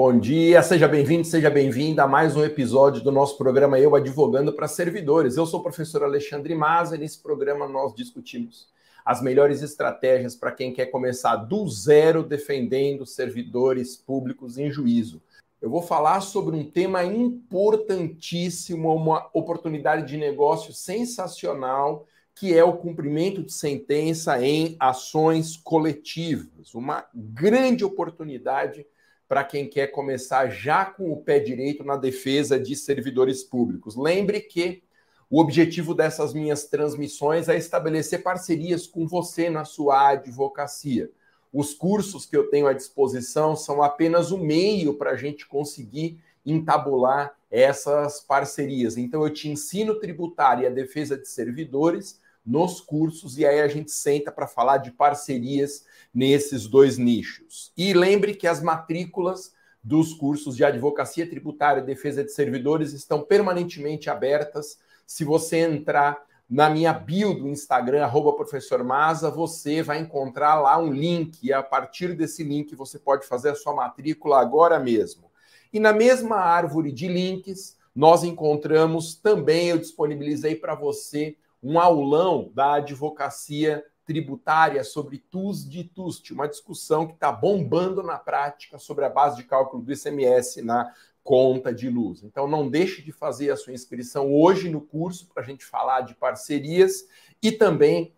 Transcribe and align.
bom 0.00 0.16
dia, 0.16 0.62
seja 0.62 0.86
bem-vindo, 0.86 1.24
seja 1.24 1.50
bem-vinda 1.50 2.04
a 2.04 2.06
mais 2.06 2.36
um 2.36 2.44
episódio 2.44 3.02
do 3.02 3.10
nosso 3.10 3.36
programa 3.36 3.80
Eu 3.80 3.96
Advogando 3.96 4.52
para 4.52 4.68
Servidores. 4.68 5.36
Eu 5.36 5.44
sou 5.44 5.58
o 5.58 5.62
professor 5.64 6.04
Alexandre 6.04 6.54
Maza 6.54 6.94
e 6.94 7.00
nesse 7.00 7.18
programa 7.18 7.66
nós 7.66 7.92
discutimos 7.96 8.68
as 9.04 9.20
melhores 9.20 9.60
estratégias 9.60 10.36
para 10.36 10.52
quem 10.52 10.72
quer 10.72 10.86
começar 10.86 11.34
do 11.34 11.68
zero 11.68 12.22
defendendo 12.22 13.04
servidores 13.04 13.96
públicos 13.96 14.56
em 14.56 14.70
juízo. 14.70 15.20
Eu 15.60 15.68
vou 15.68 15.82
falar 15.82 16.20
sobre 16.20 16.54
um 16.54 16.62
tema 16.62 17.02
importantíssimo, 17.02 18.94
uma 18.94 19.28
oportunidade 19.34 20.06
de 20.06 20.16
negócio 20.16 20.72
sensacional, 20.72 22.06
que 22.36 22.56
é 22.56 22.62
o 22.62 22.76
cumprimento 22.76 23.42
de 23.42 23.52
sentença 23.52 24.40
em 24.40 24.76
ações 24.78 25.56
coletivas. 25.56 26.72
Uma 26.72 27.04
grande 27.12 27.84
oportunidade 27.84 28.86
para 29.28 29.44
quem 29.44 29.68
quer 29.68 29.88
começar 29.88 30.48
já 30.48 30.86
com 30.86 31.12
o 31.12 31.18
pé 31.18 31.38
direito 31.38 31.84
na 31.84 31.96
defesa 31.96 32.58
de 32.58 32.74
servidores 32.74 33.44
públicos. 33.44 33.94
Lembre 33.94 34.40
que 34.40 34.82
o 35.30 35.40
objetivo 35.40 35.94
dessas 35.94 36.32
minhas 36.32 36.64
transmissões 36.64 37.48
é 37.48 37.56
estabelecer 37.56 38.22
parcerias 38.22 38.86
com 38.86 39.06
você 39.06 39.50
na 39.50 39.66
sua 39.66 40.08
advocacia. 40.08 41.10
Os 41.52 41.74
cursos 41.74 42.24
que 42.24 42.36
eu 42.36 42.48
tenho 42.48 42.66
à 42.66 42.72
disposição 42.72 43.54
são 43.54 43.82
apenas 43.82 44.30
o 44.30 44.38
meio 44.38 44.94
para 44.94 45.10
a 45.10 45.16
gente 45.16 45.46
conseguir 45.46 46.18
entabular 46.44 47.36
essas 47.50 48.20
parcerias. 48.20 48.96
Então, 48.96 49.22
eu 49.22 49.32
te 49.32 49.48
ensino 49.50 49.98
tributário 49.98 50.64
e 50.64 50.66
a 50.66 50.70
defesa 50.70 51.16
de 51.16 51.28
servidores 51.28 52.20
nos 52.48 52.80
cursos, 52.80 53.36
e 53.36 53.44
aí 53.44 53.60
a 53.60 53.68
gente 53.68 53.90
senta 53.90 54.32
para 54.32 54.46
falar 54.46 54.78
de 54.78 54.90
parcerias 54.90 55.84
nesses 56.14 56.66
dois 56.66 56.96
nichos. 56.96 57.70
E 57.76 57.92
lembre 57.92 58.34
que 58.34 58.46
as 58.46 58.62
matrículas 58.62 59.52
dos 59.84 60.14
cursos 60.14 60.56
de 60.56 60.64
advocacia 60.64 61.28
tributária 61.28 61.82
e 61.82 61.84
defesa 61.84 62.24
de 62.24 62.32
servidores 62.32 62.94
estão 62.94 63.20
permanentemente 63.22 64.08
abertas. 64.08 64.78
Se 65.06 65.24
você 65.24 65.58
entrar 65.58 66.18
na 66.48 66.70
minha 66.70 66.94
bio 66.94 67.34
do 67.34 67.48
Instagram, 67.48 68.02
arroba 68.02 68.32
professor 68.32 68.82
Maza, 68.82 69.30
você 69.30 69.82
vai 69.82 69.98
encontrar 69.98 70.58
lá 70.58 70.78
um 70.78 70.90
link, 70.90 71.38
e 71.42 71.52
a 71.52 71.62
partir 71.62 72.14
desse 72.16 72.42
link 72.42 72.74
você 72.74 72.98
pode 72.98 73.26
fazer 73.26 73.50
a 73.50 73.54
sua 73.54 73.74
matrícula 73.74 74.40
agora 74.40 74.80
mesmo. 74.80 75.30
E 75.70 75.78
na 75.78 75.92
mesma 75.92 76.36
árvore 76.36 76.92
de 76.92 77.08
links, 77.08 77.76
nós 77.94 78.24
encontramos 78.24 79.16
também, 79.16 79.68
eu 79.68 79.78
disponibilizei 79.78 80.54
para 80.54 80.74
você 80.74 81.36
um 81.62 81.78
aulão 81.78 82.50
da 82.54 82.74
advocacia 82.74 83.84
tributária 84.04 84.82
sobre 84.84 85.18
TUS 85.18 85.68
de 85.68 85.84
TUST, 85.84 86.32
uma 86.32 86.48
discussão 86.48 87.06
que 87.06 87.12
está 87.12 87.30
bombando 87.30 88.02
na 88.02 88.18
prática 88.18 88.78
sobre 88.78 89.04
a 89.04 89.10
base 89.10 89.36
de 89.36 89.44
cálculo 89.44 89.82
do 89.82 89.92
ICMS 89.92 90.62
na 90.62 90.92
conta 91.22 91.74
de 91.74 91.90
luz. 91.90 92.22
Então, 92.22 92.48
não 92.48 92.70
deixe 92.70 93.02
de 93.02 93.12
fazer 93.12 93.50
a 93.50 93.56
sua 93.56 93.74
inscrição 93.74 94.32
hoje 94.32 94.70
no 94.70 94.80
curso 94.80 95.28
para 95.28 95.42
a 95.42 95.46
gente 95.46 95.62
falar 95.62 96.00
de 96.00 96.14
parcerias 96.14 97.06
e 97.42 97.52
também 97.52 98.14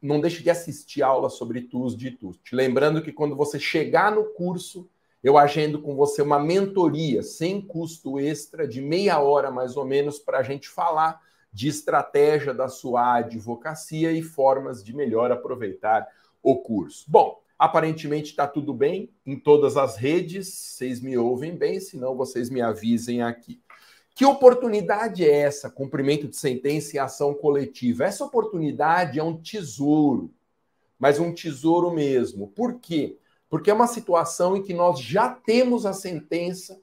não 0.00 0.20
deixe 0.20 0.42
de 0.42 0.48
assistir 0.48 1.02
aula 1.02 1.28
sobre 1.28 1.60
TUS 1.60 1.94
de 1.94 2.12
TUST. 2.12 2.54
Lembrando 2.54 3.02
que 3.02 3.12
quando 3.12 3.36
você 3.36 3.60
chegar 3.60 4.10
no 4.10 4.24
curso, 4.24 4.88
eu 5.22 5.36
agendo 5.36 5.82
com 5.82 5.94
você 5.94 6.22
uma 6.22 6.38
mentoria 6.38 7.22
sem 7.22 7.60
custo 7.60 8.18
extra 8.18 8.66
de 8.66 8.80
meia 8.80 9.18
hora 9.20 9.50
mais 9.50 9.76
ou 9.76 9.84
menos 9.84 10.18
para 10.18 10.38
a 10.38 10.42
gente 10.42 10.68
falar 10.68 11.20
de 11.56 11.68
estratégia 11.68 12.52
da 12.52 12.68
sua 12.68 13.14
advocacia 13.14 14.12
e 14.12 14.20
formas 14.20 14.84
de 14.84 14.94
melhor 14.94 15.32
aproveitar 15.32 16.06
o 16.42 16.58
curso. 16.58 17.06
Bom, 17.08 17.40
aparentemente 17.58 18.28
está 18.28 18.46
tudo 18.46 18.74
bem 18.74 19.10
em 19.24 19.40
todas 19.40 19.78
as 19.78 19.96
redes, 19.96 20.52
vocês 20.52 21.00
me 21.00 21.16
ouvem 21.16 21.56
bem, 21.56 21.80
senão 21.80 22.14
vocês 22.14 22.50
me 22.50 22.60
avisem 22.60 23.22
aqui. 23.22 23.58
Que 24.14 24.26
oportunidade 24.26 25.24
é 25.24 25.30
essa? 25.30 25.70
Cumprimento 25.70 26.28
de 26.28 26.36
sentença 26.36 26.94
e 26.94 26.98
ação 26.98 27.32
coletiva. 27.32 28.04
Essa 28.04 28.26
oportunidade 28.26 29.18
é 29.18 29.22
um 29.22 29.40
tesouro, 29.40 30.30
mas 30.98 31.18
um 31.18 31.32
tesouro 31.32 31.90
mesmo. 31.90 32.48
Por 32.48 32.80
quê? 32.80 33.16
Porque 33.48 33.70
é 33.70 33.74
uma 33.74 33.86
situação 33.86 34.58
em 34.58 34.62
que 34.62 34.74
nós 34.74 35.00
já 35.00 35.30
temos 35.30 35.86
a 35.86 35.94
sentença 35.94 36.78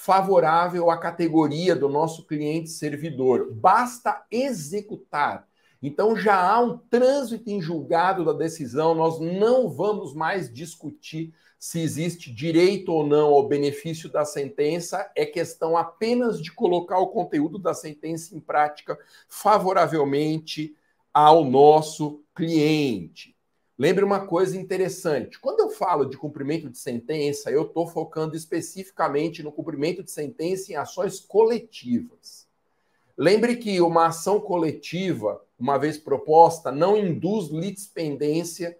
favorável 0.00 0.90
à 0.90 0.96
categoria 0.96 1.74
do 1.74 1.88
nosso 1.88 2.24
cliente 2.24 2.70
servidor. 2.70 3.52
Basta 3.52 4.24
executar. 4.30 5.44
Então 5.82 6.16
já 6.16 6.40
há 6.40 6.60
um 6.60 6.78
trânsito 6.78 7.50
em 7.50 7.60
julgado 7.60 8.24
da 8.24 8.32
decisão, 8.32 8.94
nós 8.94 9.18
não 9.18 9.68
vamos 9.68 10.14
mais 10.14 10.52
discutir 10.52 11.34
se 11.58 11.80
existe 11.80 12.32
direito 12.32 12.92
ou 12.92 13.04
não 13.04 13.34
ao 13.34 13.48
benefício 13.48 14.08
da 14.08 14.24
sentença, 14.24 15.10
é 15.16 15.26
questão 15.26 15.76
apenas 15.76 16.40
de 16.40 16.52
colocar 16.52 17.00
o 17.00 17.08
conteúdo 17.08 17.58
da 17.58 17.74
sentença 17.74 18.36
em 18.36 18.40
prática 18.40 18.96
favoravelmente 19.28 20.76
ao 21.12 21.44
nosso 21.44 22.22
cliente. 22.32 23.36
Lembre 23.76 24.04
uma 24.04 24.26
coisa 24.26 24.56
interessante: 24.56 25.40
quando 25.40 25.57
falo 25.78 26.04
de 26.04 26.18
cumprimento 26.18 26.68
de 26.68 26.76
sentença, 26.76 27.50
eu 27.50 27.62
estou 27.62 27.86
focando 27.86 28.36
especificamente 28.36 29.42
no 29.42 29.52
cumprimento 29.52 30.02
de 30.02 30.10
sentença 30.10 30.72
em 30.72 30.74
ações 30.76 31.20
coletivas. 31.20 32.46
Lembre 33.16 33.56
que 33.56 33.80
uma 33.80 34.06
ação 34.06 34.40
coletiva, 34.40 35.40
uma 35.58 35.78
vez 35.78 35.96
proposta, 35.96 36.72
não 36.72 36.96
induz 36.96 37.48
litispendência 37.48 38.76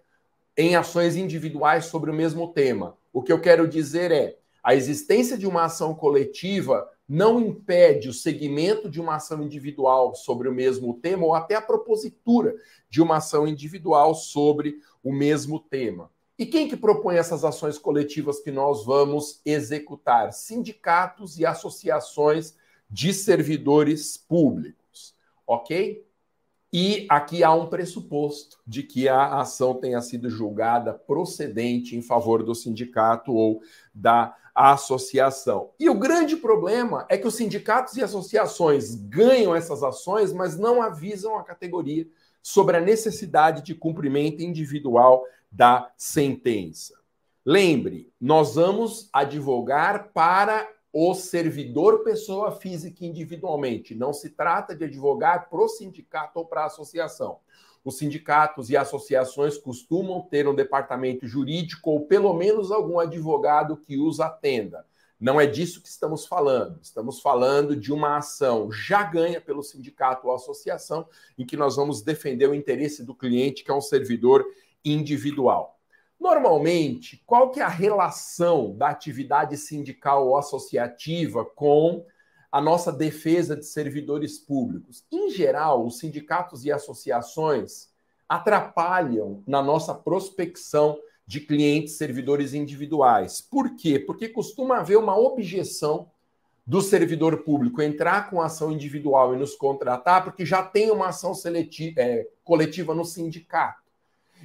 em 0.57 0.75
ações 0.75 1.15
individuais 1.15 1.85
sobre 1.85 2.11
o 2.11 2.13
mesmo 2.13 2.49
tema. 2.49 2.97
O 3.13 3.23
que 3.23 3.31
eu 3.31 3.41
quero 3.41 3.67
dizer 3.67 4.11
é: 4.11 4.37
a 4.61 4.75
existência 4.75 5.37
de 5.37 5.47
uma 5.47 5.63
ação 5.63 5.95
coletiva 5.95 6.89
não 7.07 7.39
impede 7.39 8.09
o 8.09 8.13
segmento 8.13 8.89
de 8.89 9.01
uma 9.01 9.15
ação 9.15 9.41
individual 9.41 10.13
sobre 10.13 10.47
o 10.47 10.53
mesmo 10.53 10.93
tema 10.93 11.25
ou 11.25 11.33
até 11.33 11.55
a 11.55 11.61
propositura 11.61 12.55
de 12.89 13.01
uma 13.01 13.17
ação 13.17 13.47
individual 13.47 14.13
sobre 14.13 14.79
o 15.03 15.11
mesmo 15.11 15.59
tema. 15.59 16.11
E 16.39 16.45
quem 16.45 16.69
que 16.69 16.77
propõe 16.77 17.17
essas 17.17 17.43
ações 17.43 17.77
coletivas 17.77 18.39
que 18.39 18.49
nós 18.49 18.85
vamos 18.85 19.41
executar? 19.45 20.31
Sindicatos 20.31 21.37
e 21.37 21.45
associações 21.45 22.55
de 22.89 23.13
servidores 23.13 24.15
públicos, 24.15 25.13
ok? 25.45 26.07
E 26.71 27.05
aqui 27.09 27.43
há 27.43 27.53
um 27.53 27.67
pressuposto 27.67 28.57
de 28.65 28.83
que 28.83 29.09
a 29.09 29.41
ação 29.41 29.73
tenha 29.73 29.99
sido 29.99 30.29
julgada 30.29 30.93
procedente 30.93 31.97
em 31.97 32.01
favor 32.01 32.41
do 32.41 32.55
sindicato 32.55 33.33
ou 33.33 33.61
da 33.93 34.33
associação. 34.55 35.71
E 35.77 35.89
o 35.89 35.99
grande 35.99 36.37
problema 36.37 37.05
é 37.09 37.17
que 37.17 37.27
os 37.27 37.35
sindicatos 37.35 37.97
e 37.97 38.01
associações 38.01 38.95
ganham 38.95 39.53
essas 39.53 39.83
ações, 39.83 40.31
mas 40.31 40.57
não 40.57 40.81
avisam 40.81 41.37
a 41.37 41.43
categoria 41.43 42.07
sobre 42.41 42.77
a 42.77 42.81
necessidade 42.81 43.61
de 43.61 43.75
cumprimento 43.75 44.41
individual 44.41 45.25
da 45.51 45.91
sentença. 45.97 46.99
Lembre, 47.45 48.11
nós 48.19 48.55
vamos 48.55 49.09
advogar 49.11 50.11
para 50.13 50.67
o 50.91 51.13
servidor 51.13 52.03
pessoa 52.03 52.51
física 52.51 53.05
individualmente. 53.05 53.95
Não 53.95 54.11
se 54.11 54.31
trata 54.31 54.75
de 54.75 54.85
advogar 54.85 55.49
para 55.49 55.61
o 55.61 55.67
sindicato 55.67 56.39
ou 56.39 56.45
para 56.45 56.63
a 56.63 56.65
associação. 56.65 57.39
Os 57.83 57.97
sindicatos 57.97 58.69
e 58.69 58.77
associações 58.77 59.57
costumam 59.57 60.21
ter 60.21 60.47
um 60.47 60.55
departamento 60.55 61.25
jurídico 61.25 61.91
ou 61.91 62.05
pelo 62.05 62.33
menos 62.33 62.71
algum 62.71 62.99
advogado 62.99 63.77
que 63.77 63.97
os 63.97 64.19
atenda. 64.19 64.85
Não 65.19 65.39
é 65.39 65.45
disso 65.45 65.81
que 65.81 65.89
estamos 65.89 66.25
falando. 66.25 66.79
Estamos 66.81 67.19
falando 67.19 67.75
de 67.75 67.91
uma 67.91 68.17
ação 68.17 68.71
já 68.71 69.03
ganha 69.03 69.41
pelo 69.41 69.61
sindicato 69.61 70.27
ou 70.27 70.33
associação, 70.33 71.07
em 71.37 71.45
que 71.45 71.57
nós 71.57 71.75
vamos 71.75 72.01
defender 72.01 72.49
o 72.49 72.55
interesse 72.55 73.03
do 73.03 73.13
cliente, 73.13 73.63
que 73.63 73.71
é 73.71 73.73
um 73.73 73.81
servidor 73.81 74.45
individual. 74.83 75.79
Normalmente, 76.19 77.23
qual 77.25 77.49
que 77.49 77.59
é 77.59 77.63
a 77.63 77.69
relação 77.69 78.75
da 78.75 78.89
atividade 78.89 79.55
sindical 79.57 80.27
ou 80.27 80.37
associativa 80.37 81.45
com 81.45 82.05
a 82.51 82.59
nossa 82.59 82.91
defesa 82.91 83.55
de 83.55 83.65
servidores 83.65 84.37
públicos? 84.37 85.05
Em 85.11 85.29
geral, 85.29 85.85
os 85.85 85.97
sindicatos 85.99 86.65
e 86.65 86.71
associações 86.71 87.89
atrapalham 88.27 89.41
na 89.47 89.61
nossa 89.61 89.93
prospecção 89.93 90.99
de 91.25 91.39
clientes 91.39 91.93
servidores 91.93 92.53
individuais. 92.53 93.39
Por 93.39 93.75
quê? 93.75 93.99
Porque 93.99 94.27
costuma 94.27 94.79
haver 94.79 94.97
uma 94.97 95.17
objeção 95.17 96.09
do 96.65 96.81
servidor 96.81 97.43
público 97.43 97.81
entrar 97.81 98.29
com 98.29 98.41
ação 98.41 98.71
individual 98.71 99.33
e 99.33 99.37
nos 99.37 99.55
contratar, 99.55 100.23
porque 100.23 100.45
já 100.45 100.61
tem 100.61 100.91
uma 100.91 101.07
ação 101.07 101.33
seletiva, 101.33 101.99
é, 101.99 102.27
coletiva 102.43 102.93
no 102.93 103.03
sindicato. 103.03 103.78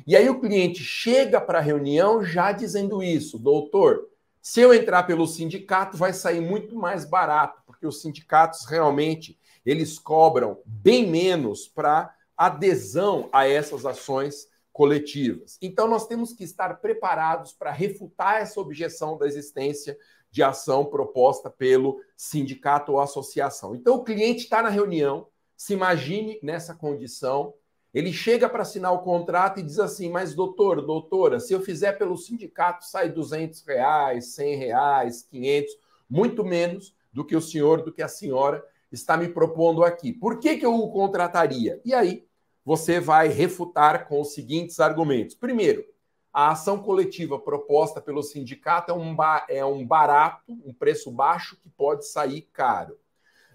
E 0.07 0.17
aí 0.17 0.29
o 0.29 0.41
cliente 0.41 0.83
chega 0.83 1.41
para 1.41 1.59
a 1.59 1.63
reunião 1.63 2.25
já 2.25 2.53
dizendo 2.53 3.03
isso, 3.03 3.39
doutor, 3.39 4.09
se 4.41 4.61
eu 4.61 4.75
entrar 4.75 5.05
pelo 5.05 5.27
sindicato 5.27 5.97
vai 5.97 6.13
sair 6.13 6.41
muito 6.41 6.77
mais 6.77 7.05
barato, 7.05 7.63
porque 7.67 7.87
os 7.87 8.03
sindicatos 8.03 8.67
realmente 8.67 9.39
eles 9.65 9.99
cobram 9.99 10.61
bem 10.67 11.07
menos 11.09 11.67
para 11.67 12.15
adesão 12.37 13.29
a 13.33 13.49
essas 13.49 13.87
ações 13.87 14.49
coletivas. 14.73 15.57
Então 15.63 15.89
nós 15.89 16.07
temos 16.07 16.33
que 16.33 16.45
estar 16.45 16.75
preparados 16.81 17.53
para 17.53 17.71
refutar 17.71 18.43
essa 18.43 18.61
objeção 18.61 19.17
da 19.17 19.27
existência 19.27 19.97
de 20.35 20.43
ação 20.43 20.85
proposta 20.85 21.49
pelo 21.49 22.01
sindicato 22.17 22.91
ou 22.91 23.01
associação. 23.01 23.73
Então, 23.73 23.95
o 23.95 24.03
cliente 24.03 24.43
está 24.43 24.61
na 24.61 24.69
reunião, 24.69 25.29
se 25.57 25.73
imagine 25.73 26.41
nessa 26.43 26.75
condição, 26.75 27.55
ele 27.95 28.13
chega 28.13 28.49
para 28.49 28.63
assinar 28.63 28.93
o 28.93 29.03
contrato 29.03 29.61
e 29.61 29.63
diz 29.63 29.79
assim: 29.79 30.11
Mas, 30.11 30.35
doutor, 30.35 30.85
doutora, 30.85 31.39
se 31.39 31.53
eu 31.53 31.61
fizer 31.61 31.93
pelo 31.93 32.17
sindicato, 32.17 32.85
sai 32.85 33.09
200 33.09 33.63
reais, 33.65 34.35
100 34.35 34.57
reais, 34.57 35.23
500, 35.31 35.73
muito 36.11 36.45
menos 36.45 36.95
do 37.13 37.25
que 37.25 37.37
o 37.37 37.41
senhor, 37.41 37.83
do 37.83 37.93
que 37.93 38.03
a 38.03 38.09
senhora 38.09 38.65
está 38.91 39.17
me 39.17 39.29
propondo 39.29 39.85
aqui. 39.85 40.13
Por 40.13 40.41
que, 40.41 40.57
que 40.57 40.67
eu 40.67 40.75
o 40.75 40.91
contrataria? 40.91 41.81
E 41.85 41.95
aí, 41.95 42.27
você 42.65 42.99
vai 42.99 43.29
refutar 43.29 44.09
com 44.09 44.21
os 44.21 44.35
seguintes 44.35 44.81
argumentos. 44.81 45.37
Primeiro, 45.37 45.85
a 46.33 46.51
ação 46.51 46.83
coletiva 46.83 47.39
proposta 47.39 48.01
pelo 48.01 48.23
sindicato 48.23 48.91
é 48.91 48.95
um, 48.95 49.17
é 49.49 49.65
um 49.65 49.87
barato, 49.87 50.43
um 50.49 50.75
preço 50.75 51.13
baixo 51.13 51.57
que 51.63 51.69
pode 51.69 52.09
sair 52.09 52.43
caro. 52.53 52.99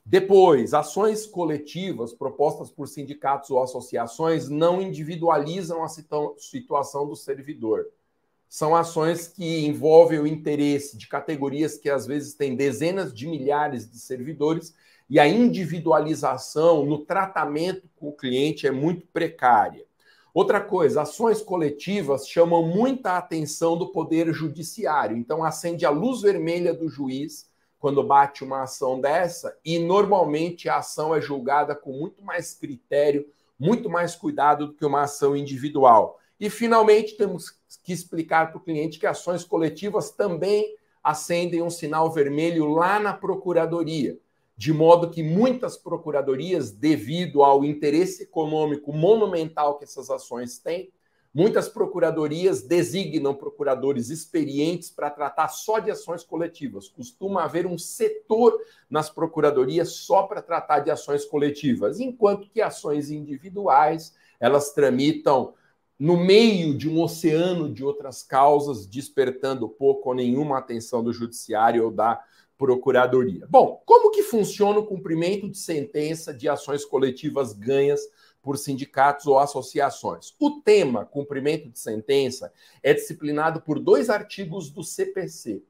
Depois, 0.10 0.74
ações 0.74 1.28
coletivas 1.28 2.12
propostas 2.12 2.72
por 2.72 2.88
sindicatos 2.88 3.52
ou 3.52 3.62
associações 3.62 4.50
não 4.50 4.82
individualizam 4.82 5.84
a 5.84 5.88
situação 5.88 7.08
do 7.08 7.16
servidor. 7.16 7.86
São 8.50 8.76
ações 8.76 9.28
que 9.28 9.68
envolvem 9.68 10.18
o 10.18 10.26
interesse 10.26 10.98
de 10.98 11.08
categorias 11.08 11.78
que 11.78 11.92
às 11.92 12.08
vezes 12.08 12.34
têm 12.34 12.56
dezenas 12.56 13.14
de 13.14 13.28
milhares 13.28 13.88
de 13.88 14.00
servidores 14.00 14.74
e 15.08 15.20
a 15.20 15.28
individualização 15.28 16.84
no 16.88 17.06
tratamento 17.06 17.88
com 17.96 18.10
o 18.10 18.16
cliente 18.16 18.66
é 18.66 18.72
muito 18.72 19.06
precária. 19.14 19.86
Outra 20.34 20.60
coisa, 20.60 21.04
ações 21.04 21.40
coletivas 21.40 22.28
chamam 22.28 22.64
muita 22.64 23.16
atenção 23.16 23.78
do 23.78 23.92
poder 23.92 24.34
judiciário. 24.34 25.16
Então, 25.16 25.44
acende 25.44 25.86
a 25.86 25.92
luz 25.92 26.22
vermelha 26.22 26.74
do 26.74 26.90
juiz 26.90 27.48
quando 27.80 28.04
bate 28.04 28.44
uma 28.44 28.64
ação 28.64 29.00
dessa, 29.00 29.58
e 29.64 29.80
normalmente 29.80 30.68
a 30.68 30.78
ação 30.78 31.16
é 31.16 31.22
julgada 31.22 31.74
com 31.74 31.92
muito 31.92 32.24
mais 32.24 32.54
critério, 32.54 33.26
muito 33.58 33.90
mais 33.90 34.16
cuidado 34.16 34.68
do 34.68 34.74
que 34.74 34.86
uma 34.86 35.04
ação 35.04 35.36
individual. 35.36 36.20
E, 36.40 36.50
finalmente, 36.50 37.18
temos 37.18 37.58
que 37.84 37.94
explicar 37.94 38.52
para 38.52 38.58
o 38.58 38.64
cliente 38.64 39.00
que 39.00 39.08
ações 39.08 39.44
coletivas 39.44 40.12
também 40.12 40.76
acendem 41.04 41.62
um 41.62 41.70
sinal 41.70 42.12
vermelho 42.12 42.70
lá 42.70 43.00
na 43.00 43.14
procuradoria 43.14 44.20
de 44.60 44.74
modo 44.74 45.10
que 45.10 45.24
muitas 45.24 45.78
procuradorias, 45.78 46.70
devido 46.70 47.44
ao 47.44 47.64
interesse 47.64 48.24
econômico 48.24 48.92
monumental 48.92 49.78
que 49.78 49.86
essas 49.86 50.10
ações 50.10 50.60
têm, 50.60 50.92
muitas 51.34 51.70
procuradorias 51.70 52.64
designam 52.64 53.34
procuradores 53.34 54.10
experientes 54.10 54.90
para 54.90 55.10
tratar 55.10 55.48
só 55.50 55.80
de 55.80 55.92
ações 55.92 56.24
coletivas. 56.24 56.90
Costuma 56.90 57.44
haver 57.44 57.66
um 57.66 57.78
setor 57.78 58.60
nas 58.90 59.10
procuradorias 59.10 59.92
só 59.92 60.24
para 60.24 60.42
tratar 60.42 60.80
de 60.80 60.92
ações 60.92 61.26
coletivas, 61.26 62.00
enquanto 62.00 62.50
que 62.50 62.62
ações 62.62 63.12
individuais, 63.12 64.16
elas 64.40 64.74
tramitam 64.74 65.54
no 65.98 66.16
meio 66.16 66.78
de 66.78 66.90
um 66.90 67.02
oceano 67.02 67.72
de 67.72 67.84
outras 67.84 68.24
causas, 68.24 68.88
despertando 68.88 69.68
pouco 69.68 70.10
ou 70.10 70.16
nenhuma 70.16 70.58
atenção 70.58 71.04
do 71.04 71.12
judiciário 71.12 71.84
ou 71.84 71.92
da 71.92 72.24
Procuradoria. 72.60 73.48
Bom, 73.50 73.82
como 73.86 74.12
que 74.12 74.22
funciona 74.22 74.80
o 74.80 74.86
cumprimento 74.86 75.50
de 75.50 75.58
sentença 75.58 76.34
de 76.34 76.50
ações 76.50 76.84
coletivas 76.84 77.54
ganhas 77.54 78.02
por 78.50 78.58
sindicatos 78.58 79.28
ou 79.28 79.38
associações? 79.38 80.34
O 80.40 80.60
tema 80.62 81.06
cumprimento 81.06 81.70
de 81.70 81.78
sentença 81.78 82.52
é 82.82 82.96
disciplinado 82.96 83.62
por 83.62 83.80
dois 83.80 84.10
artigos 84.10 84.72
do 84.72 84.84
CPC. 84.84 85.62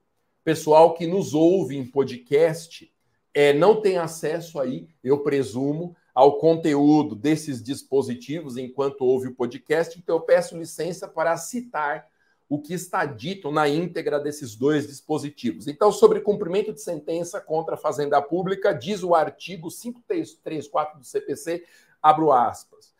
Pessoal 0.45 0.93
que 0.93 1.05
nos 1.05 1.33
ouve 1.33 1.75
em 1.75 1.85
podcast 1.85 2.89
é, 3.33 3.51
não 3.51 3.81
tem 3.81 3.97
acesso 3.97 4.61
aí, 4.61 4.87
eu 5.03 5.19
presumo, 5.19 5.93
ao 6.15 6.37
conteúdo 6.37 7.15
desses 7.15 7.61
dispositivos 7.61 8.55
enquanto 8.55 9.01
ouve 9.01 9.27
o 9.27 9.35
podcast, 9.35 9.99
então 9.99 10.15
eu 10.15 10.21
peço 10.21 10.57
licença 10.57 11.05
para 11.05 11.35
citar 11.35 12.07
o 12.47 12.61
que 12.61 12.73
está 12.73 13.05
dito 13.05 13.51
na 13.51 13.67
íntegra 13.67 14.21
desses 14.21 14.55
dois 14.55 14.87
dispositivos. 14.87 15.67
Então, 15.67 15.91
sobre 15.91 16.21
cumprimento 16.21 16.71
de 16.71 16.81
sentença 16.81 17.41
contra 17.41 17.75
a 17.75 17.77
Fazenda 17.77 18.21
Pública, 18.21 18.71
diz 18.71 19.03
o 19.03 19.13
artigo 19.13 19.67
534 19.69 20.97
do 20.97 21.05
CPC, 21.05 21.65
abro 22.01 22.31
aspas. 22.31 22.93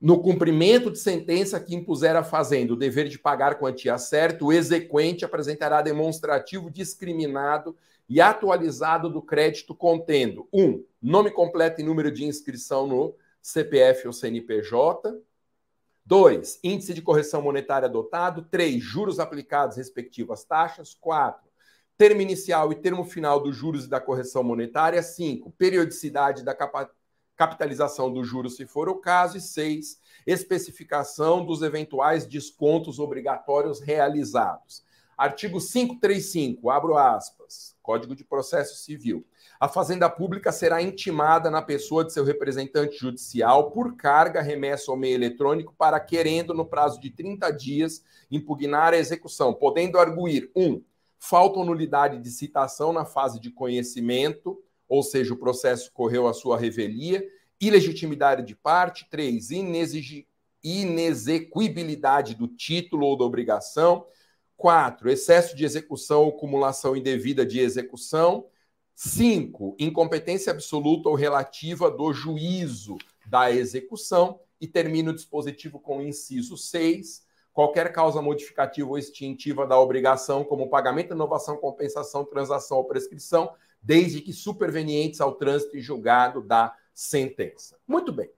No 0.00 0.20
cumprimento 0.20 0.90
de 0.90 0.98
sentença 0.98 1.58
que 1.58 1.74
impuser 1.74 2.14
a 2.16 2.22
Fazenda 2.22 2.74
o 2.74 2.76
dever 2.76 3.08
de 3.08 3.18
pagar 3.18 3.58
quantia 3.58 3.96
certa, 3.96 4.44
o 4.44 4.52
exequente 4.52 5.24
apresentará 5.24 5.80
demonstrativo 5.80 6.70
discriminado 6.70 7.74
e 8.08 8.20
atualizado 8.20 9.08
do 9.08 9.22
crédito 9.22 9.74
contendo: 9.74 10.46
1. 10.52 10.62
Um, 10.62 10.84
nome 11.00 11.30
completo 11.30 11.80
e 11.80 11.84
número 11.84 12.10
de 12.12 12.24
inscrição 12.24 12.86
no 12.86 13.14
CPF 13.40 14.06
ou 14.06 14.12
CNPJ. 14.12 15.18
2. 16.04 16.60
Índice 16.62 16.94
de 16.94 17.02
correção 17.02 17.42
monetária 17.42 17.86
adotado. 17.86 18.42
3. 18.42 18.80
Juros 18.82 19.18
aplicados, 19.18 19.76
respectivas 19.76 20.44
taxas. 20.44 20.94
4. 20.94 21.46
Termo 21.98 22.20
inicial 22.20 22.70
e 22.70 22.76
termo 22.76 23.04
final 23.04 23.42
dos 23.42 23.56
juros 23.56 23.86
e 23.86 23.88
da 23.88 24.00
correção 24.00 24.44
monetária. 24.44 25.02
5. 25.02 25.50
Periodicidade 25.52 26.44
da 26.44 26.54
capitalização 27.36 28.12
dos 28.12 28.26
juros, 28.26 28.56
se 28.56 28.66
for 28.66 28.88
o 28.88 28.96
caso. 28.96 29.36
E 29.36 29.40
6. 29.40 30.00
Especificação 30.26 31.44
dos 31.44 31.62
eventuais 31.62 32.26
descontos 32.26 32.98
obrigatórios 32.98 33.80
realizados. 33.80 34.84
Artigo 35.16 35.58
535, 35.58 36.68
abro 36.68 36.98
aspas, 36.98 37.74
Código 37.82 38.14
de 38.14 38.22
Processo 38.22 38.76
Civil. 38.76 39.24
A 39.58 39.66
Fazenda 39.66 40.10
Pública 40.10 40.52
será 40.52 40.82
intimada 40.82 41.50
na 41.50 41.62
pessoa 41.62 42.04
de 42.04 42.12
seu 42.12 42.22
representante 42.22 42.98
judicial 42.98 43.70
por 43.70 43.96
carga, 43.96 44.42
remessa 44.42 44.90
ou 44.90 44.96
meio 44.96 45.14
eletrônico 45.14 45.74
para, 45.78 45.98
querendo, 45.98 46.52
no 46.52 46.66
prazo 46.66 47.00
de 47.00 47.08
30 47.08 47.50
dias, 47.50 48.04
impugnar 48.30 48.92
a 48.92 48.98
execução, 48.98 49.54
podendo 49.54 49.98
arguir: 49.98 50.50
1. 50.54 50.62
Um, 50.62 50.84
falta 51.18 51.58
ou 51.60 51.64
nulidade 51.64 52.18
de 52.18 52.30
citação 52.30 52.92
na 52.92 53.06
fase 53.06 53.40
de 53.40 53.50
conhecimento, 53.50 54.62
ou 54.88 55.02
seja, 55.02 55.34
o 55.34 55.38
processo 55.38 55.92
correu 55.92 56.26
à 56.26 56.34
sua 56.34 56.58
revelia, 56.58 57.26
ilegitimidade 57.60 58.42
de 58.42 58.54
parte, 58.54 59.08
3. 59.10 59.50
Inexequibilidade 60.62 62.34
do 62.34 62.48
título 62.48 63.06
ou 63.06 63.16
da 63.16 63.24
obrigação. 63.24 64.06
4. 64.56 65.10
Excesso 65.10 65.54
de 65.56 65.64
execução 65.64 66.22
ou 66.24 66.30
acumulação 66.30 66.96
indevida 66.96 67.44
de 67.44 67.60
execução. 67.60 68.46
Cinco, 68.94 69.76
incompetência 69.78 70.50
absoluta 70.50 71.08
ou 71.08 71.14
relativa 71.14 71.90
do 71.90 72.12
juízo 72.12 72.96
da 73.26 73.50
execução. 73.52 74.40
E 74.60 74.66
termina 74.66 75.10
o 75.10 75.14
dispositivo 75.14 75.78
com 75.78 75.98
o 75.98 76.02
inciso 76.02 76.56
6. 76.56 77.26
Qualquer 77.52 77.92
causa 77.92 78.22
modificativa 78.22 78.88
ou 78.88 78.98
extintiva 78.98 79.66
da 79.66 79.78
obrigação, 79.78 80.44
como 80.44 80.68
pagamento, 80.68 81.14
inovação, 81.14 81.56
compensação, 81.56 82.24
transação 82.24 82.78
ou 82.78 82.84
prescrição, 82.84 83.50
desde 83.86 84.20
que 84.20 84.32
supervenientes 84.32 85.20
ao 85.20 85.36
trânsito 85.36 85.76
e 85.76 85.80
julgado 85.80 86.42
da 86.42 86.74
sentença. 86.92 87.78
Muito 87.86 88.12
bem. 88.12 88.28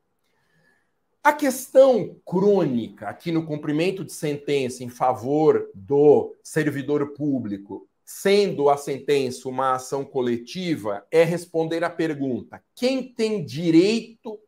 A 1.24 1.32
questão 1.32 2.20
crônica 2.24 3.08
aqui 3.08 3.32
no 3.32 3.46
cumprimento 3.46 4.04
de 4.04 4.12
sentença 4.12 4.84
em 4.84 4.90
favor 4.90 5.70
do 5.74 6.36
servidor 6.42 7.14
público 7.14 7.88
sendo 8.04 8.70
a 8.70 8.76
sentença 8.78 9.50
uma 9.50 9.74
ação 9.74 10.02
coletiva, 10.02 11.06
é 11.10 11.24
responder 11.24 11.84
à 11.84 11.90
pergunta: 11.90 12.62
quem 12.74 13.12
tem 13.12 13.44
direito 13.44 14.40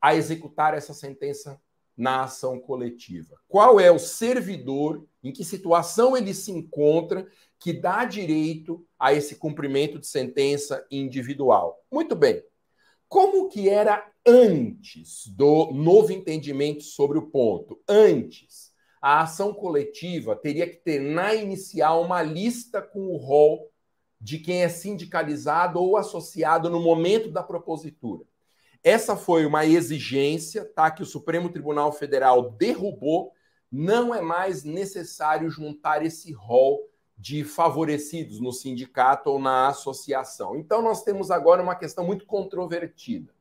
a 0.00 0.16
executar 0.16 0.74
essa 0.74 0.92
sentença 0.92 1.60
na 1.96 2.24
ação 2.24 2.58
coletiva? 2.58 3.36
Qual 3.46 3.78
é 3.78 3.88
o 3.92 4.00
servidor, 4.00 5.06
em 5.22 5.32
que 5.32 5.44
situação 5.44 6.16
ele 6.16 6.34
se 6.34 6.50
encontra 6.50 7.28
que 7.56 7.72
dá 7.72 8.04
direito 8.04 8.84
a 8.98 9.12
esse 9.12 9.36
cumprimento 9.36 9.98
de 9.98 10.06
sentença 10.06 10.84
individual? 10.90 11.84
Muito 11.90 12.16
bem. 12.16 12.42
Como 13.08 13.48
que 13.48 13.68
era 13.68 14.06
antes 14.26 15.26
do 15.28 15.72
novo 15.72 16.12
entendimento 16.12 16.82
sobre 16.82 17.18
o 17.18 17.30
ponto? 17.30 17.80
Antes, 17.88 18.72
a 19.00 19.22
ação 19.22 19.54
coletiva 19.54 20.36
teria 20.36 20.68
que 20.68 20.76
ter 20.76 21.00
na 21.00 21.34
inicial 21.34 22.02
uma 22.02 22.22
lista 22.22 22.82
com 22.82 23.06
o 23.06 23.16
rol 23.16 23.70
de 24.20 24.38
quem 24.38 24.62
é 24.62 24.68
sindicalizado 24.68 25.80
ou 25.80 25.96
associado 25.96 26.68
no 26.68 26.80
momento 26.80 27.30
da 27.30 27.42
propositura. 27.42 28.24
Essa 28.82 29.16
foi 29.16 29.46
uma 29.46 29.64
exigência, 29.64 30.64
tá, 30.64 30.90
que 30.90 31.02
o 31.02 31.06
Supremo 31.06 31.48
Tribunal 31.48 31.92
Federal 31.92 32.50
derrubou. 32.50 33.32
Não 33.70 34.14
é 34.14 34.20
mais 34.20 34.64
necessário 34.64 35.50
juntar 35.50 36.04
esse 36.04 36.32
rol 36.32 36.88
de 37.18 37.42
favorecidos 37.42 38.40
no 38.40 38.52
sindicato 38.52 39.30
ou 39.30 39.38
na 39.40 39.68
associação. 39.68 40.56
Então 40.56 40.80
nós 40.80 41.02
temos 41.02 41.30
agora 41.30 41.62
uma 41.62 41.74
questão 41.74 42.04
muito 42.04 42.24
controvertida. 42.24 43.34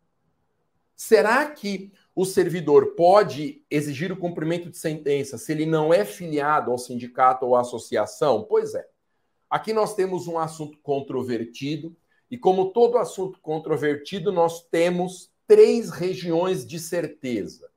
Será 0.96 1.46
que 1.46 1.92
o 2.16 2.26
servidor 2.26 2.96
pode 2.96 3.64
exigir 3.70 4.12
o 4.12 4.18
cumprimento 4.18 4.72
de 4.72 4.78
sentença 4.78 5.38
se 5.38 5.52
ele 5.52 5.68
não 5.68 5.94
é 5.94 6.04
filiado 6.04 6.72
ao 6.72 6.78
sindicato 6.80 7.46
ou 7.46 7.56
à 7.56 7.62
associação? 7.62 8.44
Pois 8.50 8.74
é. 8.74 8.88
Aqui 9.48 9.72
nós 9.72 9.94
temos 9.94 10.28
um 10.28 10.40
assunto 10.40 10.80
controvertido, 10.80 11.96
e 12.30 12.38
como 12.38 12.72
todo 12.72 12.98
assunto 12.98 13.40
controvertido, 13.40 14.32
nós 14.32 14.68
temos 14.68 15.32
três 15.48 15.90
regiões 15.90 16.68
de 16.68 16.80
certeza. 16.80 17.70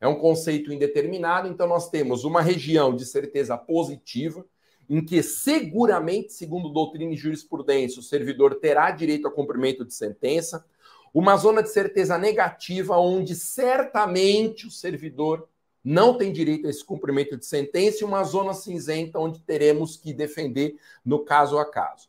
É 0.00 0.06
um 0.06 0.20
conceito 0.20 0.72
indeterminado, 0.72 1.48
então 1.48 1.66
nós 1.66 1.88
temos 1.88 2.22
uma 2.24 2.40
região 2.42 2.94
de 2.94 3.04
certeza 3.04 3.56
positiva, 3.56 4.46
em 4.88 5.04
que 5.04 5.22
seguramente, 5.22 6.32
segundo 6.32 6.68
doutrina 6.68 7.12
e 7.12 7.16
jurisprudência, 7.16 8.00
o 8.00 8.02
servidor 8.02 8.56
terá 8.56 8.90
direito 8.90 9.26
ao 9.26 9.32
cumprimento 9.32 9.84
de 9.84 9.94
sentença, 9.94 10.64
uma 11.12 11.36
zona 11.36 11.62
de 11.62 11.70
certeza 11.70 12.18
negativa, 12.18 12.98
onde 12.98 13.34
certamente 13.34 14.66
o 14.66 14.70
servidor 14.70 15.48
não 15.82 16.18
tem 16.18 16.32
direito 16.32 16.66
a 16.66 16.70
esse 16.70 16.84
cumprimento 16.84 17.36
de 17.36 17.46
sentença, 17.46 17.98
e 18.00 18.04
uma 18.04 18.22
zona 18.24 18.52
cinzenta, 18.52 19.18
onde 19.18 19.40
teremos 19.40 19.96
que 19.96 20.12
defender 20.12 20.76
no 21.04 21.24
caso 21.24 21.58
a 21.58 21.64
caso. 21.64 22.08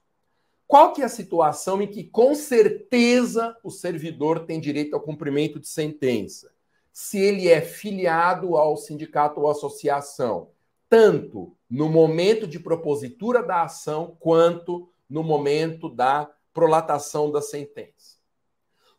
Qual 0.68 0.92
que 0.92 1.02
é 1.02 1.06
a 1.06 1.10
situação 1.10 1.82
em 1.82 1.88
que, 1.88 2.04
com 2.04 2.36
certeza, 2.36 3.56
o 3.64 3.72
servidor 3.72 4.46
tem 4.46 4.60
direito 4.60 4.94
ao 4.94 5.02
cumprimento 5.02 5.60
de 5.60 5.68
sentença? 5.68 6.52
Se 6.92 7.18
ele 7.18 7.48
é 7.48 7.62
filiado 7.62 8.58
ao 8.58 8.76
sindicato 8.76 9.40
ou 9.40 9.50
associação, 9.50 10.50
tanto 10.90 11.56
no 11.70 11.90
momento 11.90 12.48
de 12.48 12.60
propositura 12.60 13.44
da 13.44 13.64
ação 13.64 14.16
quanto 14.20 14.90
no 15.10 15.24
momento 15.24 15.90
da 15.90 16.30
prolatação 16.54 17.32
da 17.32 17.42
sentença. 17.42 18.18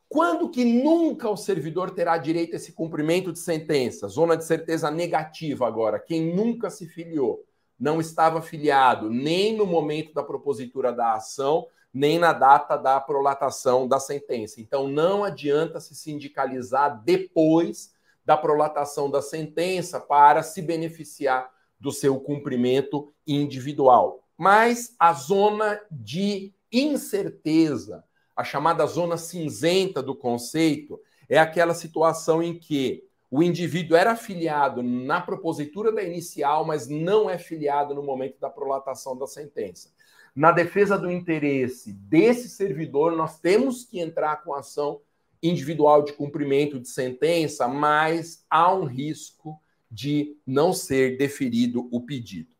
Quando 0.08 0.48
que 0.48 0.64
nunca 0.64 1.28
o 1.28 1.37
servidor 1.37 1.90
terá 1.90 2.16
direito 2.16 2.54
a 2.54 2.56
esse 2.56 2.72
cumprimento 2.72 3.30
de 3.32 3.38
sentença? 3.38 4.08
Zona 4.08 4.37
de 4.37 4.44
certeza 4.44 4.90
negativa 4.90 5.66
agora. 5.66 5.98
Quem 5.98 6.34
nunca 6.34 6.70
se 6.70 6.87
filiou, 6.87 7.44
não 7.78 8.00
estava 8.00 8.40
filiado 8.40 9.10
nem 9.10 9.54
no 9.54 9.66
momento 9.66 10.14
da 10.14 10.22
propositura 10.22 10.92
da 10.92 11.14
ação, 11.14 11.66
nem 11.92 12.18
na 12.18 12.32
data 12.32 12.76
da 12.76 12.98
prolatação 13.00 13.87
da 13.87 14.00
sentença. 14.00 14.60
Então 14.60 14.88
não 14.88 15.25
adianta 15.25 15.78
se 15.78 15.94
sindicalizar 15.94 17.02
depois 17.04 17.92
da 18.25 18.37
prolatação 18.37 19.10
da 19.10 19.20
sentença 19.20 20.00
para 20.00 20.42
se 20.42 20.62
beneficiar 20.62 21.50
do 21.78 21.92
seu 21.92 22.18
cumprimento 22.20 23.12
individual. 23.26 24.25
Mas 24.37 24.94
a 24.99 25.12
zona 25.12 25.80
de 25.90 26.52
incerteza, 26.73 28.04
a 28.37 28.44
chamada 28.44 28.87
zona 28.87 29.16
cinzenta 29.16 30.02
do 30.02 30.14
conceito, 30.14 31.00
é 31.28 31.38
aquela 31.38 31.75
situação 31.75 32.42
em 32.42 32.58
que 32.58 33.04
o 33.30 33.42
indivíduo 33.42 33.97
era 33.97 34.16
filiado 34.16 34.82
na 34.82 35.20
propositura 35.20 35.92
da 35.92 36.02
inicial, 36.02 36.64
mas 36.64 36.88
não 36.88 37.28
é 37.28 37.37
filiado 37.37 37.94
no 37.94 38.02
momento 38.02 38.38
da 38.40 38.49
prolatação 38.49 39.16
da 39.16 39.26
sentença. 39.26 39.92
Na 40.35 40.52
defesa 40.52 40.97
do 40.97 41.11
interesse 41.11 41.92
desse 41.92 42.49
servidor, 42.49 43.12
nós 43.12 43.38
temos 43.38 43.85
que 43.85 44.00
entrar 44.00 44.42
com 44.42 44.54
ação 44.54 45.00
individual 45.42 46.02
de 46.02 46.12
cumprimento 46.12 46.80
de 46.80 46.88
sentença, 46.88 47.68
mas 47.68 48.44
há 48.49 48.73
um 48.73 48.85
risco 48.85 49.61
de 49.90 50.37
não 50.47 50.73
ser 50.73 51.16
deferido 51.16 51.88
o 51.90 52.00
pedido. 52.00 52.50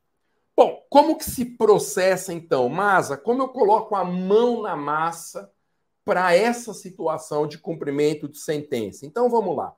Bom, 0.57 0.85
como 0.89 1.17
que 1.17 1.25
se 1.25 1.45
processa 1.45 2.33
então, 2.33 2.69
Masa? 2.69 3.17
Como 3.17 3.43
eu 3.43 3.49
coloco 3.49 3.95
a 3.95 4.05
mão 4.05 4.63
na 4.63 4.75
massa 4.75 5.53
para 6.05 6.35
essa 6.35 6.75
situação 6.75 7.47
de 7.47 7.59
cumprimento 7.59 8.29
de 8.29 8.39
sentença? 8.39 9.07
Então 9.07 9.31
vamos 9.31 9.57
lá. 9.57 9.75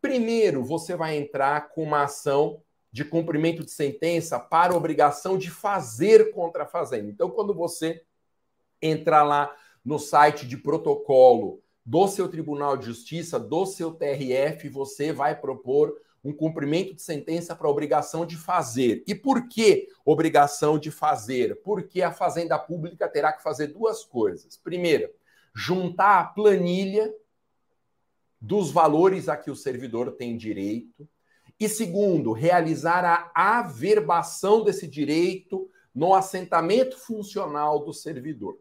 Primeiro, 0.00 0.64
você 0.64 0.96
vai 0.96 1.16
entrar 1.16 1.68
com 1.68 1.82
uma 1.82 2.04
ação 2.04 2.62
de 2.90 3.04
cumprimento 3.04 3.64
de 3.64 3.70
sentença 3.70 4.38
para 4.38 4.74
obrigação 4.74 5.36
de 5.36 5.50
fazer 5.50 6.32
contra 6.32 6.62
a 6.62 6.66
fazenda. 6.66 7.10
Então, 7.10 7.30
quando 7.30 7.52
você 7.52 8.02
entrar 8.80 9.22
lá 9.22 9.54
no 9.84 9.98
site 9.98 10.46
de 10.46 10.56
protocolo 10.56 11.62
do 11.84 12.08
seu 12.08 12.28
Tribunal 12.28 12.76
de 12.76 12.86
Justiça, 12.86 13.38
do 13.38 13.66
seu 13.66 13.92
TRF, 13.92 14.68
você 14.68 15.12
vai 15.12 15.38
propor 15.38 15.94
um 16.26 16.32
cumprimento 16.32 16.92
de 16.92 17.02
sentença 17.02 17.54
para 17.54 17.68
obrigação 17.68 18.26
de 18.26 18.36
fazer. 18.36 19.04
E 19.06 19.14
por 19.14 19.48
que 19.48 19.88
obrigação 20.04 20.76
de 20.76 20.90
fazer? 20.90 21.62
Porque 21.62 22.02
a 22.02 22.10
Fazenda 22.10 22.58
Pública 22.58 23.08
terá 23.08 23.32
que 23.32 23.42
fazer 23.42 23.68
duas 23.68 24.04
coisas. 24.04 24.56
Primeiro, 24.56 25.08
juntar 25.54 26.20
a 26.20 26.24
planilha 26.24 27.14
dos 28.40 28.72
valores 28.72 29.28
a 29.28 29.36
que 29.36 29.50
o 29.50 29.56
servidor 29.56 30.12
tem 30.12 30.36
direito. 30.36 31.08
E 31.60 31.68
segundo, 31.68 32.32
realizar 32.32 33.30
a 33.32 33.58
averbação 33.58 34.64
desse 34.64 34.86
direito 34.86 35.70
no 35.94 36.12
assentamento 36.12 36.98
funcional 36.98 37.84
do 37.84 37.92
servidor. 37.92 38.58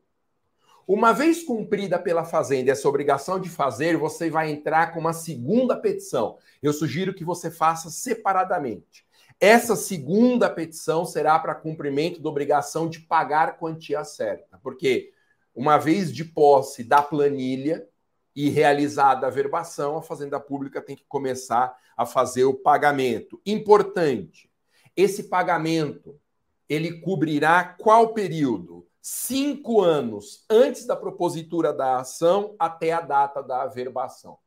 Uma 0.88 1.12
vez 1.14 1.42
cumprida 1.42 1.98
pela 1.98 2.24
Fazenda 2.24 2.72
essa 2.72 2.88
obrigação 2.88 3.40
de 3.40 3.50
fazer, 3.50 3.98
você 3.98 4.30
vai 4.30 4.52
entrar 4.52 4.94
com 4.94 5.00
uma 5.00 5.14
segunda 5.14 5.76
petição. 5.76 6.38
Eu 6.62 6.72
sugiro 6.72 7.14
que 7.14 7.26
você 7.26 7.50
faça 7.50 7.90
separadamente. 7.90 9.04
Essa 9.40 9.76
segunda 9.76 10.48
petição 10.48 11.04
será 11.04 11.40
para 11.40 11.56
cumprimento 11.56 12.22
da 12.22 12.30
obrigação 12.30 12.88
de 12.88 13.00
pagar 13.00 13.58
quantia 13.58 14.04
certa, 14.04 14.60
porque 14.62 15.12
uma 15.56 15.78
vez 15.78 16.14
de 16.14 16.24
posse 16.24 16.84
da 16.84 17.02
planilha 17.02 17.88
e 18.36 18.50
realizada 18.50 19.26
a 19.26 19.32
verbação, 19.32 19.98
a 19.98 20.04
Fazenda 20.04 20.40
Pública 20.40 20.82
tem 20.82 20.96
que 20.96 21.06
começar 21.08 21.76
a 21.98 22.06
fazer 22.06 22.44
o 22.44 22.54
pagamento. 22.54 23.42
Importante, 23.46 24.52
esse 24.96 25.24
pagamento 25.24 26.20
ele 26.70 27.00
cobrirá 27.00 27.64
qual 27.64 28.14
período? 28.14 28.86
Cinco 29.08 29.82
anos 29.82 30.44
antes 30.50 30.88
da 30.88 30.96
propositura 30.96 31.72
da 31.72 31.98
ação 31.98 32.56
até 32.58 32.92
a 32.92 33.02
data 33.02 33.44
da 33.44 33.62
averbação. 33.62 34.40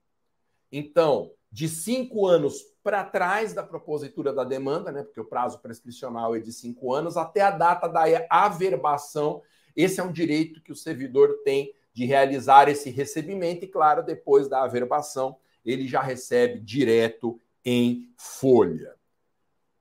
Então, 0.72 1.30
de 1.48 1.68
cinco 1.68 2.26
anos 2.26 2.64
para 2.82 3.04
trás 3.04 3.54
da 3.54 3.62
propositura 3.62 4.32
da 4.32 4.42
demanda, 4.42 4.90
né, 4.90 5.04
porque 5.04 5.20
o 5.20 5.24
prazo 5.24 5.60
prescricional 5.60 6.34
é 6.34 6.40
de 6.40 6.52
cinco 6.52 6.92
anos, 6.92 7.16
até 7.16 7.40
a 7.40 7.52
data 7.52 7.86
da 7.86 8.02
averbação, 8.28 9.42
esse 9.76 10.00
é 10.00 10.02
um 10.02 10.10
direito 10.10 10.60
que 10.60 10.72
o 10.72 10.76
servidor 10.76 11.38
tem 11.44 11.72
de 11.94 12.04
realizar 12.04 12.68
esse 12.68 12.90
recebimento, 12.90 13.64
e 13.64 13.68
claro, 13.68 14.02
depois 14.02 14.48
da 14.48 14.64
averbação, 14.64 15.36
ele 15.64 15.86
já 15.86 16.02
recebe 16.02 16.58
direto 16.58 17.40
em 17.64 18.12
folha. 18.16 18.96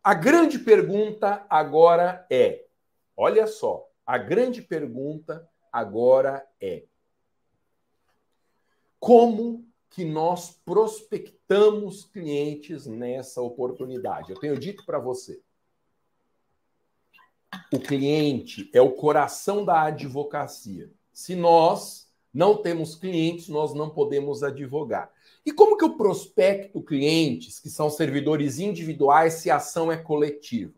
A 0.03 0.13
grande 0.13 0.60
pergunta 0.60 1.48
agora 1.50 2.27
é: 2.29 2.65
olha 3.15 3.48
só, 3.48 3.87
a 4.08 4.18
grande 4.18 4.62
pergunta 4.62 5.48
agora 5.70 6.48
é: 6.62 6.86
como 8.98 9.68
que 9.90 10.06
nós 10.06 10.52
prospectamos 10.66 12.06
clientes 12.06 12.88
nessa 12.88 13.42
oportunidade? 13.42 14.32
Eu 14.32 14.40
tenho 14.40 14.58
dito 14.58 14.86
para 14.86 14.98
você. 14.98 15.42
O 17.74 17.80
cliente 17.80 18.70
é 18.74 18.82
o 18.82 18.94
coração 18.94 19.66
da 19.66 19.84
advocacia. 19.84 20.90
Se 21.12 21.36
nós 21.36 22.10
não 22.34 22.62
temos 22.62 22.96
clientes, 22.96 23.50
nós 23.50 23.74
não 23.74 23.90
podemos 23.90 24.42
advogar. 24.44 25.12
E 25.46 25.52
como 25.52 25.76
que 25.76 25.84
eu 25.84 25.98
prospecto 25.98 26.82
clientes 26.82 27.60
que 27.60 27.70
são 27.70 27.90
servidores 27.90 28.60
individuais 28.60 29.36
se 29.36 29.50
a 29.50 29.58
ação 29.58 29.92
é 29.92 29.98
coletiva? 29.98 30.76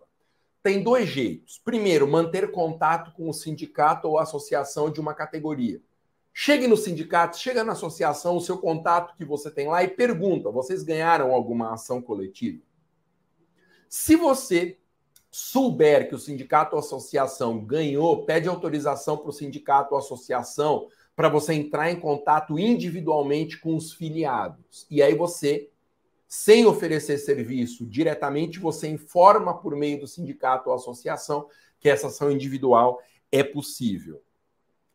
Tem 0.70 0.84
dois 0.84 1.10
jeitos. 1.10 1.60
Primeiro, 1.66 2.08
manter 2.08 2.52
contato 2.52 3.12
com 3.14 3.28
o 3.28 3.34
sindicato 3.34 4.08
ou 4.08 4.20
associação 4.20 4.92
de 4.92 5.02
uma 5.02 5.16
categoria. 5.16 5.82
Chegue 6.32 6.68
no 6.68 6.78
sindicato, 6.78 7.40
chega 7.40 7.64
na 7.64 7.72
associação, 7.72 8.38
o 8.38 8.42
seu 8.42 8.56
contato 8.60 9.16
que 9.18 9.26
você 9.26 9.50
tem 9.50 9.68
lá 9.68 9.84
e 9.84 9.88
pergunta: 9.88 10.52
vocês 10.52 10.84
ganharam 10.84 11.34
alguma 11.34 11.74
ação 11.74 12.00
coletiva? 12.00 12.62
Se 13.90 14.16
você 14.16 14.78
souber 15.32 16.08
que 16.08 16.14
o 16.14 16.20
sindicato 16.20 16.76
ou 16.76 16.80
associação 16.80 17.66
ganhou, 17.66 18.24
pede 18.24 18.48
autorização 18.48 19.18
para 19.18 19.30
o 19.30 19.34
sindicato 19.34 19.96
ou 19.96 20.00
associação 20.00 20.88
para 21.16 21.30
você 21.30 21.56
entrar 21.56 21.90
em 21.90 22.00
contato 22.00 22.60
individualmente 22.60 23.60
com 23.60 23.76
os 23.76 23.92
filiados. 23.92 24.86
E 24.88 25.02
aí 25.02 25.16
você 25.16 25.72
sem 26.30 26.68
oferecer 26.68 27.18
serviço 27.18 27.88
diretamente, 27.88 28.60
você 28.60 28.88
informa 28.88 29.58
por 29.58 29.76
meio 29.76 30.00
do 30.00 30.08
sindicato 30.08 30.70
ou 30.70 30.76
associação 30.76 31.50
que 31.80 31.90
essa 31.90 32.06
ação 32.06 32.32
individual 32.32 33.02
é 33.32 33.44
possível. 33.44 34.22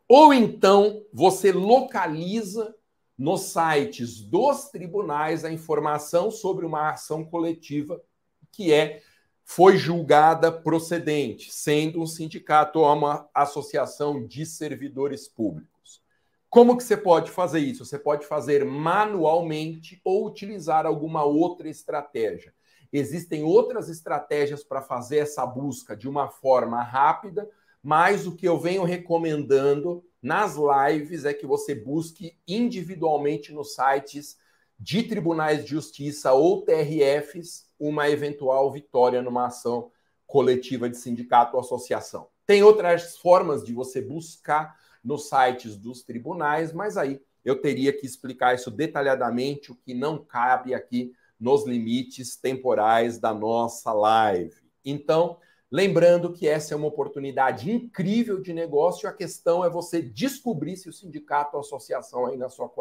Ou 0.07 0.33
então 0.33 1.05
você 1.13 1.51
localiza 1.51 2.73
nos 3.19 3.53
sites 3.53 4.21
dos 4.21 4.69
tribunais 4.69 5.45
a 5.45 5.51
informação 5.51 6.31
sobre 6.31 6.65
uma 6.65 6.91
ação 6.91 7.25
coletiva 7.25 8.01
que 8.53 8.73
é 8.73 9.03
foi 9.43 9.77
julgada 9.77 10.53
procedente, 10.53 11.53
sendo 11.53 12.01
um 12.01 12.07
sindicato 12.07 12.79
ou 12.79 12.93
uma 12.95 13.29
associação 13.35 14.25
de 14.25 14.47
servidores 14.47 15.29
públicos. 15.29 15.74
Como 16.55 16.77
que 16.77 16.85
você 16.85 16.97
pode 16.97 17.33
fazer 17.33 17.59
isso? 17.59 17.85
Você 17.85 17.99
pode 17.99 18.25
fazer 18.27 18.65
manualmente 18.65 20.01
ou 20.05 20.25
utilizar 20.25 20.87
alguma 20.87 21.25
outra 21.25 21.69
estratégia. 21.69 22.55
Existem 22.93 23.43
outras 23.43 23.89
estratégias 23.89 24.63
para 24.63 24.81
fazer 24.81 25.17
essa 25.17 25.45
busca 25.45 25.97
de 25.97 26.09
uma 26.09 26.29
forma 26.29 26.81
rápida, 26.81 27.51
mas 27.83 28.25
o 28.25 28.37
que 28.37 28.47
eu 28.47 28.57
venho 28.57 28.85
recomendando 28.85 30.05
nas 30.23 30.55
lives 30.55 31.25
é 31.25 31.35
que 31.35 31.45
você 31.45 31.75
busque 31.75 32.39
individualmente 32.47 33.53
nos 33.53 33.75
sites 33.75 34.39
de 34.79 35.03
tribunais 35.03 35.65
de 35.65 35.71
justiça 35.71 36.35
ou 36.35 36.63
TRFs 36.63 37.67
uma 37.81 38.09
eventual 38.09 38.71
vitória 38.71 39.21
numa 39.21 39.47
ação 39.47 39.91
coletiva 40.25 40.89
de 40.89 40.99
sindicato 40.99 41.57
ou 41.57 41.61
associação. 41.61 42.29
Tem 42.47 42.63
outras 42.63 43.17
formas 43.17 43.65
de 43.65 43.73
você 43.73 44.01
buscar 44.01 44.84
nos 45.05 45.29
sites 45.29 45.77
dos 45.77 46.03
tribunais, 46.03 46.73
mas 46.73 46.97
aí 46.97 47.21
eu 47.45 47.61
teria 47.61 47.93
que 47.93 48.07
explicar 48.07 48.55
isso 48.55 48.71
detalhadamente, 48.71 49.71
o 49.71 49.77
que 49.77 49.93
não 49.93 50.19
cabe 50.19 50.75
aqui 50.75 51.13
nos 51.39 51.67
limites 51.67 52.37
temporais 52.37 53.19
da 53.19 53.35
nossa 53.35 53.93
live. 53.93 54.57
Então, 54.85 55.39
lembrando 55.71 56.33
que 56.33 56.49
essa 56.49 56.73
é 56.73 56.77
uma 56.77 56.87
oportunidade 56.87 57.71
incrível 57.71 58.41
de 58.41 58.55
negócio, 58.55 59.09
a 59.09 59.13
questão 59.13 59.65
é 59.65 59.69
você 59.69 60.01
descobrir 60.01 60.77
se 60.77 60.89
o 60.89 60.93
sindicato 60.93 61.57
ou 61.57 61.61
associação 61.61 62.27
aí 62.27 62.37
na 62.37 62.49
sua 62.49 62.73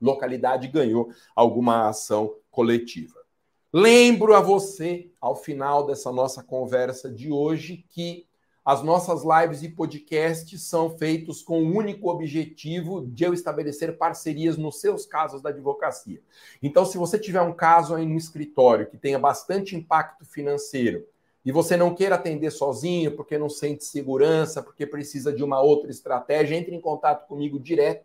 localidade 0.00 0.68
ganhou 0.68 1.10
alguma 1.34 1.88
ação 1.88 2.36
coletiva. 2.50 3.26
Lembro 3.72 4.34
a 4.34 4.40
você, 4.40 5.10
ao 5.20 5.34
final 5.34 5.84
dessa 5.84 6.12
nossa 6.12 6.42
conversa 6.42 7.10
de 7.10 7.30
hoje, 7.30 7.84
que 7.88 8.26
as 8.66 8.82
nossas 8.82 9.22
lives 9.22 9.62
e 9.62 9.68
podcasts 9.68 10.60
são 10.64 10.90
feitos 10.90 11.40
com 11.40 11.62
o 11.62 11.76
único 11.76 12.10
objetivo 12.10 13.06
de 13.06 13.22
eu 13.22 13.32
estabelecer 13.32 13.96
parcerias 13.96 14.56
nos 14.56 14.80
seus 14.80 15.06
casos 15.06 15.40
da 15.40 15.50
advocacia. 15.50 16.20
Então, 16.60 16.84
se 16.84 16.98
você 16.98 17.16
tiver 17.16 17.40
um 17.40 17.52
caso 17.52 17.94
aí 17.94 18.04
no 18.04 18.16
escritório 18.16 18.88
que 18.88 18.98
tenha 18.98 19.20
bastante 19.20 19.76
impacto 19.76 20.24
financeiro 20.24 21.06
e 21.44 21.52
você 21.52 21.76
não 21.76 21.94
queira 21.94 22.16
atender 22.16 22.50
sozinho 22.50 23.14
porque 23.14 23.38
não 23.38 23.48
sente 23.48 23.84
segurança, 23.84 24.60
porque 24.60 24.84
precisa 24.84 25.32
de 25.32 25.44
uma 25.44 25.60
outra 25.60 25.88
estratégia, 25.88 26.56
entre 26.56 26.74
em 26.74 26.80
contato 26.80 27.28
comigo 27.28 27.60
direto 27.60 28.04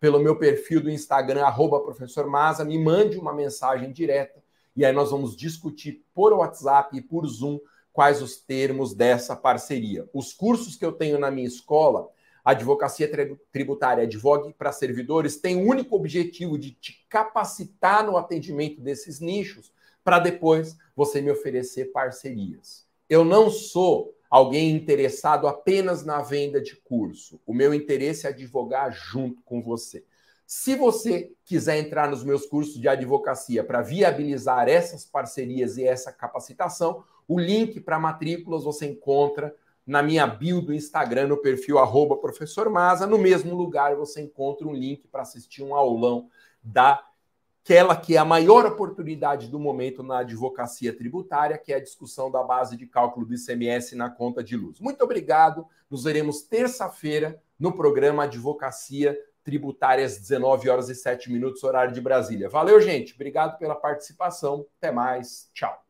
pelo 0.00 0.18
meu 0.18 0.36
perfil 0.36 0.80
do 0.80 0.90
Instagram, 0.90 1.44
arroba 1.44 1.80
me 2.66 2.78
mande 2.82 3.16
uma 3.16 3.32
mensagem 3.32 3.92
direta 3.92 4.42
e 4.74 4.84
aí 4.84 4.92
nós 4.92 5.12
vamos 5.12 5.36
discutir 5.36 6.04
por 6.12 6.32
WhatsApp 6.32 6.96
e 6.96 7.00
por 7.00 7.24
Zoom 7.28 7.60
quais 7.92 8.22
os 8.22 8.36
termos 8.36 8.94
dessa 8.94 9.34
parceria. 9.34 10.08
Os 10.12 10.32
cursos 10.32 10.76
que 10.76 10.84
eu 10.84 10.92
tenho 10.92 11.18
na 11.18 11.30
minha 11.30 11.46
escola, 11.46 12.08
Advocacia 12.44 13.10
Tributária 13.52 14.04
Advogue 14.04 14.54
para 14.54 14.72
Servidores, 14.72 15.36
tem 15.36 15.56
o 15.56 15.68
único 15.68 15.96
objetivo 15.96 16.58
de 16.58 16.72
te 16.72 17.04
capacitar 17.08 18.04
no 18.04 18.16
atendimento 18.16 18.80
desses 18.80 19.20
nichos 19.20 19.72
para 20.02 20.18
depois 20.18 20.76
você 20.96 21.20
me 21.20 21.30
oferecer 21.30 21.92
parcerias. 21.92 22.86
Eu 23.08 23.24
não 23.24 23.50
sou 23.50 24.14
alguém 24.30 24.70
interessado 24.70 25.48
apenas 25.48 26.04
na 26.04 26.22
venda 26.22 26.60
de 26.60 26.76
curso. 26.76 27.40
O 27.44 27.52
meu 27.52 27.74
interesse 27.74 28.26
é 28.26 28.30
advogar 28.30 28.92
junto 28.92 29.42
com 29.42 29.60
você. 29.60 30.04
Se 30.46 30.74
você 30.74 31.32
quiser 31.44 31.78
entrar 31.78 32.10
nos 32.10 32.24
meus 32.24 32.46
cursos 32.46 32.80
de 32.80 32.88
advocacia 32.88 33.62
para 33.62 33.82
viabilizar 33.82 34.68
essas 34.68 35.04
parcerias 35.04 35.76
e 35.76 35.84
essa 35.84 36.12
capacitação, 36.12 37.04
o 37.30 37.38
link 37.38 37.78
para 37.78 37.96
matrículas 37.96 38.64
você 38.64 38.86
encontra 38.86 39.54
na 39.86 40.02
minha 40.02 40.26
bio 40.26 40.60
do 40.60 40.74
Instagram, 40.74 41.28
no 41.28 41.36
perfil 41.36 41.78
arroba 41.78 42.16
professor 42.16 42.68
Maza. 42.68 43.06
No 43.06 43.18
mesmo 43.18 43.54
lugar 43.54 43.94
você 43.94 44.20
encontra 44.20 44.66
um 44.66 44.74
link 44.74 45.06
para 45.06 45.22
assistir 45.22 45.62
um 45.62 45.72
aulão 45.72 46.28
daquela 46.60 47.94
que 47.94 48.16
é 48.16 48.18
a 48.18 48.24
maior 48.24 48.66
oportunidade 48.66 49.46
do 49.46 49.60
momento 49.60 50.02
na 50.02 50.18
advocacia 50.18 50.92
tributária, 50.92 51.56
que 51.56 51.72
é 51.72 51.76
a 51.76 51.80
discussão 51.80 52.32
da 52.32 52.42
base 52.42 52.76
de 52.76 52.84
cálculo 52.84 53.24
do 53.24 53.32
ICMS 53.32 53.94
na 53.94 54.10
conta 54.10 54.42
de 54.42 54.56
luz. 54.56 54.80
Muito 54.80 55.04
obrigado. 55.04 55.64
Nos 55.88 56.02
veremos 56.02 56.42
terça-feira 56.42 57.40
no 57.56 57.72
programa 57.72 58.24
Advocacia 58.24 59.16
Tributária 59.44 60.04
às 60.04 60.18
19 60.18 60.68
horas 60.68 60.88
e 60.88 60.96
7 60.96 61.30
minutos, 61.30 61.62
horário 61.62 61.94
de 61.94 62.00
Brasília. 62.00 62.48
Valeu, 62.48 62.80
gente. 62.80 63.14
Obrigado 63.14 63.56
pela 63.56 63.76
participação. 63.76 64.66
Até 64.78 64.90
mais. 64.90 65.48
Tchau. 65.54 65.89